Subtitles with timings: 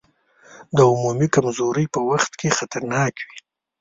[0.75, 3.37] د عمومي کمزورۍ په وخت کې خطرناک وي.